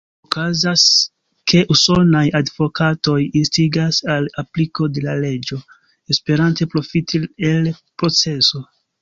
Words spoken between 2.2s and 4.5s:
advokatoj instigas al